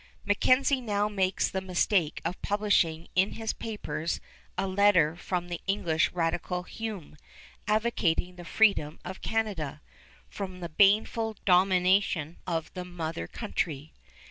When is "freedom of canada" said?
8.43-9.79